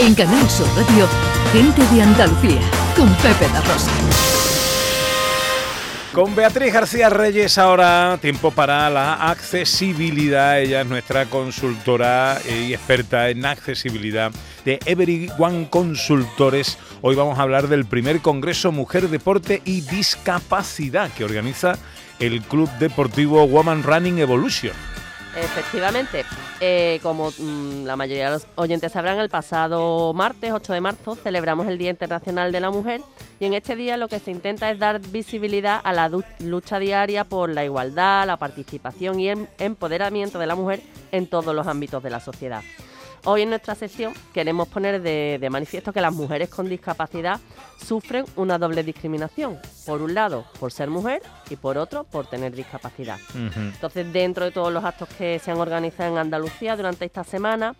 [0.00, 1.06] En Canal Sur Radio,
[1.52, 2.62] Gente de Andalucía,
[2.96, 3.90] con Pepe La Rosa.
[6.14, 10.58] Con Beatriz García Reyes ahora, tiempo para la accesibilidad.
[10.58, 14.32] Ella es nuestra consultora y experta en accesibilidad
[14.64, 16.78] de Everyone Consultores.
[17.02, 21.74] Hoy vamos a hablar del primer Congreso Mujer, Deporte y Discapacidad que organiza
[22.18, 24.72] el Club Deportivo Woman Running Evolution.
[25.36, 26.24] Efectivamente,
[26.60, 31.14] eh, como mm, la mayoría de los oyentes sabrán, el pasado martes 8 de marzo
[31.14, 33.00] celebramos el Día Internacional de la Mujer
[33.38, 37.24] y en este día lo que se intenta es dar visibilidad a la lucha diaria
[37.24, 42.02] por la igualdad, la participación y el empoderamiento de la mujer en todos los ámbitos
[42.02, 42.62] de la sociedad.
[43.24, 47.38] Hoy en nuestra sección queremos poner de, manifiesto que las mujeres con discapacidad
[47.84, 49.58] sufren una doble discriminación.
[49.84, 53.18] Por un lado, por ser mujer y por otro, por tener discapacidad.
[53.34, 57.74] Entonces, dentro de todos los actos que se han organizado en Andalucía durante esta semana,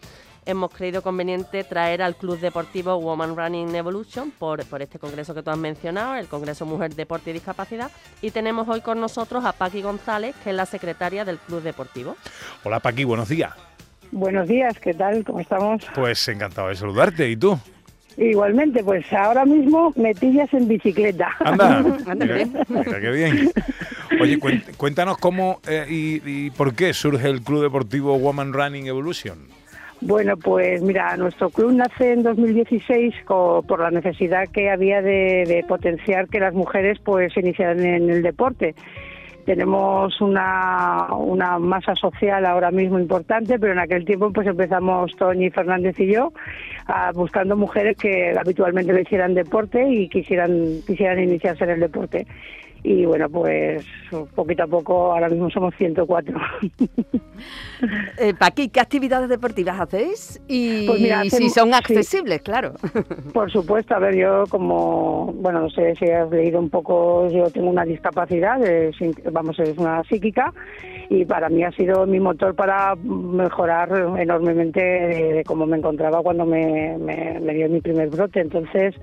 [0.44, 5.42] hemos creído conveniente traer al Club Deportivo Woman Running Evolution por, por este congreso que
[5.42, 7.90] tú has mencionado, el Congreso Mujer, Deporte y Discapacidad.
[8.20, 12.16] Y tenemos hoy con nosotros a Paqui González, que es la secretaria del Club Deportivo.
[12.62, 13.69] Hola Paqui, buenos días.
[14.12, 15.24] Buenos días, ¿qué tal?
[15.24, 15.82] ¿Cómo estamos?
[15.94, 17.28] Pues encantado de saludarte.
[17.28, 17.58] ¿Y tú?
[18.16, 21.30] Igualmente, pues ahora mismo me pillas en bicicleta.
[21.38, 21.82] Anda,
[22.16, 23.50] mira, qué bien.
[24.20, 24.38] Oye,
[24.76, 29.38] cuéntanos cómo eh, y, por qué surge el Club Deportivo Woman Running Evolution.
[30.02, 35.64] Bueno, pues mira, nuestro club nace en 2016 por la necesidad que había de, de
[35.68, 38.74] potenciar que las mujeres pues se iniciaran en el deporte
[39.50, 45.50] tenemos una, una masa social ahora mismo importante, pero en aquel tiempo pues empezamos Toñi
[45.50, 46.32] Fernández y yo
[47.14, 52.28] buscando mujeres que habitualmente le hicieran deporte y quisieran, quisieran iniciarse en el deporte
[52.82, 53.84] y bueno, pues
[54.34, 56.38] poquito a poco ahora mismo somos 104.
[58.18, 60.40] eh, Paqui, ¿qué actividades deportivas hacéis?
[60.48, 62.72] Y pues si son accesibles, claro.
[63.34, 67.50] Por supuesto, a ver, yo como, bueno, no sé si has leído un poco, yo
[67.50, 68.58] tengo una discapacidad,
[69.30, 70.52] vamos, es una psíquica,
[71.10, 76.46] y para mí ha sido mi motor para mejorar enormemente de, cómo me encontraba cuando
[76.46, 78.40] me, me, me dio mi primer brote.
[78.40, 78.94] Entonces,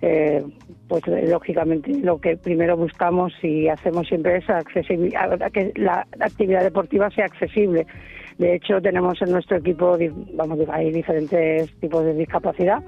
[0.00, 0.44] eh,
[0.88, 4.44] pues lógicamente lo que primero buscamos y hacemos siempre es
[5.52, 7.86] que la actividad deportiva sea accesible.
[8.38, 9.98] De hecho, tenemos en nuestro equipo,
[10.34, 12.82] vamos, hay diferentes tipos de discapacidad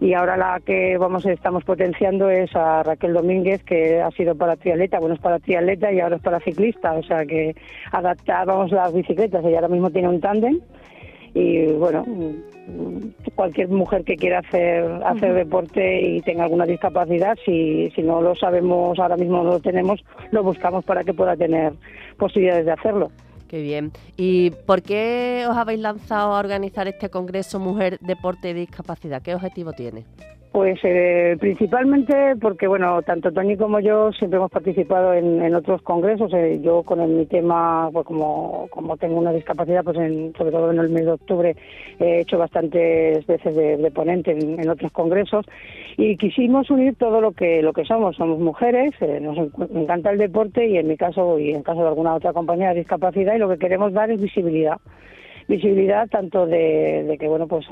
[0.00, 4.56] y ahora la que vamos estamos potenciando es a Raquel Domínguez, que ha sido para
[4.56, 7.54] triatleta, bueno, es para triatleta y ahora es para ciclista, o sea que
[7.92, 10.60] adaptábamos las bicicletas, ella ahora mismo tiene un tándem
[11.38, 12.02] y bueno,
[13.34, 18.34] cualquier mujer que quiera hacer hacer deporte y tenga alguna discapacidad, si, si no lo
[18.34, 21.74] sabemos, ahora mismo no lo tenemos, lo buscamos para que pueda tener
[22.16, 23.10] posibilidades de hacerlo.
[23.48, 23.92] Qué bien.
[24.16, 29.20] ¿Y por qué os habéis lanzado a organizar este Congreso Mujer, Deporte y Discapacidad?
[29.20, 30.04] ¿Qué objetivo tiene?
[30.56, 36.32] Pues eh, principalmente porque, bueno, tanto Tony como yo siempre hemos participado en, otros congresos.
[36.32, 40.78] Eh, yo con mi tema, pues como, como tengo una discapacidad, pues sobre todo en
[40.78, 41.56] el mes de octubre
[42.00, 45.44] he hecho bastantes veces de, ponente en, otros congresos
[45.98, 48.16] y quisimos unir todo lo que lo que somos.
[48.16, 51.88] Somos mujeres, eh, nos encanta el deporte y en mi caso y en caso de
[51.88, 54.78] alguna otra compañía de discapacidad y lo que queremos dar es visibilidad
[55.48, 57.66] visibilidad tanto de, que bueno pues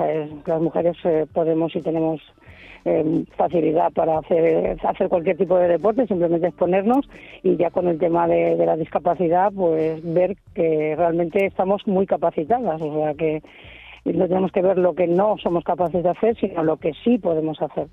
[0.47, 0.97] las mujeres
[1.33, 2.21] podemos y tenemos
[2.87, 7.09] eh, facilidad para hacer, cualquier tipo de deporte, simplemente exponernos
[7.43, 12.83] y ya con el tema de, la discapacidad, pues ver que realmente estamos muy capacitadas,
[12.83, 13.43] o sea que
[14.05, 17.17] no tenemos que ver lo que no somos capaces de hacer, sino lo que sí
[17.17, 17.87] podemos hacer.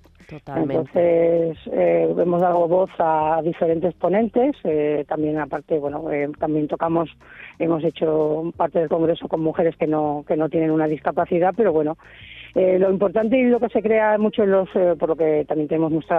[0.56, 7.10] Entonces, eh, hemos dado voz a diferentes ponentes, eh, también aparte, bueno, eh, también tocamos,
[7.60, 11.74] hemos hecho parte del Congreso con mujeres que no, que no tienen una discapacidad, pero
[11.74, 11.98] bueno,
[12.54, 15.46] eh, lo importante y lo que se crea mucho en los, eh, por lo que
[15.48, 16.18] también tenemos nuestro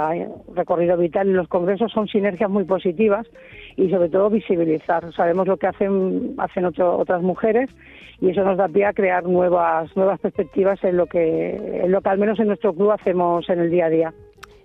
[0.54, 3.26] recorrido vital en los congresos, son sinergias muy positivas
[3.76, 5.12] y sobre todo visibilizar.
[5.12, 7.68] Sabemos lo que hacen, hacen otras mujeres
[8.20, 12.00] y eso nos da pie a crear nuevas, nuevas perspectivas en lo, que, en lo
[12.00, 14.01] que al menos en nuestro club hacemos en el día a día.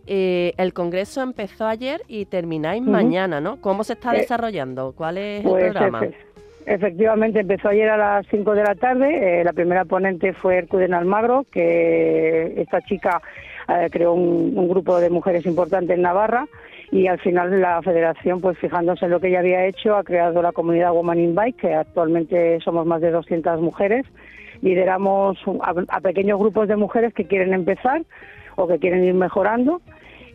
[0.09, 3.59] Eh, el congreso empezó ayer y termináis mañana, ¿no?
[3.59, 4.93] ¿Cómo se está desarrollando?
[4.95, 6.01] ¿Cuál es el pues, programa?
[6.65, 9.39] Efectivamente, empezó ayer a las 5 de la tarde.
[9.39, 13.21] Eh, la primera ponente fue Ercuden Almagro, que esta chica
[13.67, 16.45] eh, creó un, grupo de mujeres importante en Navarra
[16.91, 20.41] y al final la federación, pues fijándose en lo que ella había hecho, ha creado
[20.41, 24.05] la comunidad Woman in Bike, que actualmente somos más de 200 mujeres.
[24.61, 25.37] Lideramos
[25.89, 28.03] a pequeños grupos de mujeres que quieren empezar
[28.57, 29.81] o que quieren ir mejorando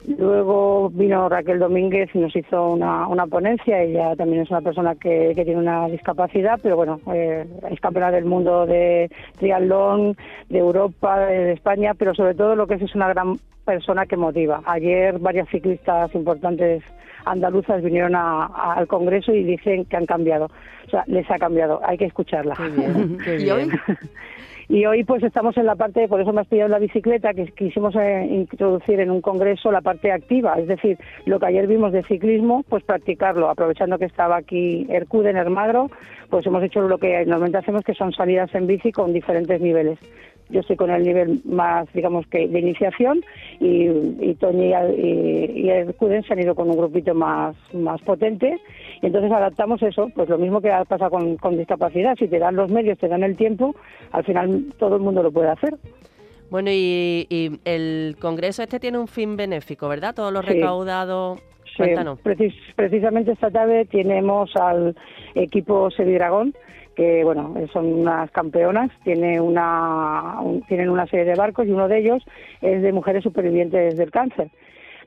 [0.07, 3.81] Luego vino Raquel Domínguez y nos hizo una, una ponencia.
[3.83, 8.11] Ella también es una persona que, que tiene una discapacidad, pero bueno, eh, es campeona
[8.11, 10.17] del mundo de triatlón,
[10.49, 14.17] de Europa, de, España, pero sobre todo lo que es es una gran persona que
[14.17, 14.61] motiva.
[14.67, 16.83] Ayer varias ciclistas importantes
[17.25, 20.47] andaluzas vinieron al Congreso y dicen que han cambiado.
[20.87, 21.81] O sea, les ha cambiado.
[21.85, 22.57] Hay que escucharla.
[23.39, 23.71] ¿Y hoy?
[24.73, 27.45] Y hoy pues estamos en la parte, por eso me has pillado la bicicleta, que
[27.49, 30.97] quisimos eh, introducir en un congreso la parte activa, es decir,
[31.27, 35.91] lo que ayer vimos de ciclismo, pues practicarlo, aprovechando que estaba aquí Hercude en Hermagro,
[36.31, 39.99] pues hemos hecho lo que normalmente hacemos, que son salidas en bici con diferentes niveles.
[40.53, 43.25] Yo estoy con el nivel más, digamos que, de iniciación
[43.59, 43.89] y,
[44.21, 48.61] y Toñi y, y se han ido con un grupito más, más potente
[49.03, 52.55] y entonces adaptamos eso, pues lo mismo que pasa con, con discapacidad, si te dan
[52.55, 53.75] los medios, te dan el tiempo,
[54.13, 55.75] al final todo el mundo lo puede hacer.
[56.51, 60.15] Bueno, y, el Congreso este tiene un fin benéfico, ¿verdad?
[60.15, 61.41] Todos los recaudados...
[61.75, 62.19] Cuéntanos.
[62.77, 64.95] precisamente esta tarde tenemos al
[65.35, 66.53] equipo Sevidragón,
[66.95, 70.37] que bueno, son unas campeonas, tiene una,
[70.69, 72.25] tienen una serie de barcos y uno de ellos
[72.61, 74.51] es de mujeres supervivientes del cáncer.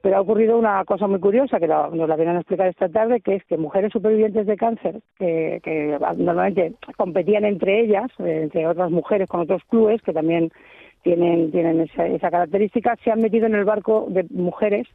[0.02, 3.22] Pero ha ocurrido una cosa muy curiosa que nos la vienen a explicar esta tarde,
[3.22, 9.28] que es que mujeres supervivientes de cáncer, que, normalmente competían entre ellas, entre otras mujeres
[9.28, 10.52] con otros clubes que también
[11.02, 14.88] tienen, tienen esa, esa característica, se han metido en el barco de mujeres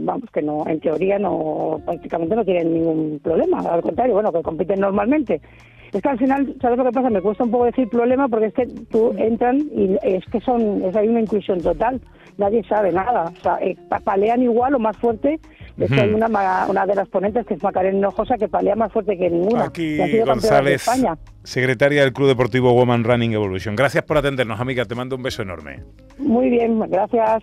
[0.00, 4.42] vamos, que no, en teoría no, prácticamente no tienen ningún problema, al contrario, bueno, que
[4.42, 5.40] compiten normalmente.
[5.92, 7.10] Es que al final, ¿sabes lo que pasa?
[7.10, 10.82] Me cuesta un poco decir problema porque es que tú entran y es que son,
[10.84, 12.00] es hay una inclusión total
[12.38, 13.32] nadie sabe nada.
[13.36, 15.40] O sea, eh, palean igual o más fuerte.
[15.76, 16.26] De hecho, hay una,
[16.68, 19.64] una de las ponentes que es Macarena Hinojosa que palea más fuerte que ninguna.
[19.64, 20.84] Aquí González,
[21.42, 23.74] secretaria del Club Deportivo Woman Running Evolution.
[23.74, 24.84] Gracias por atendernos, amiga.
[24.84, 25.82] Te mando un beso enorme.
[26.18, 27.42] Muy bien, gracias.